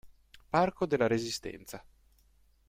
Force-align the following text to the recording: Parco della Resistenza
Parco 0.49 0.87
della 0.87 1.05
Resistenza 1.05 1.85